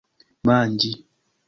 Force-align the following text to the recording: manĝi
manĝi 0.49 0.91